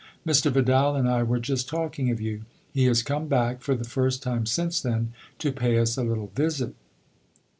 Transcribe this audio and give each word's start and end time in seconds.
"Mr. 0.27 0.51
Vidal 0.51 0.95
and 0.95 1.07
I 1.07 1.21
were 1.21 1.37
just 1.39 1.69
talking 1.69 2.09
of 2.09 2.19
you. 2.19 2.41
He 2.73 2.85
has 2.85 3.03
come 3.03 3.27
back, 3.27 3.61
for 3.61 3.75
the 3.75 3.83
first 3.83 4.23
time 4.23 4.47
since 4.47 4.81
then, 4.81 5.13
to 5.37 5.51
pay 5.51 5.77
us 5.77 5.95
a 5.95 6.01
little 6.01 6.31
visit." 6.33 6.73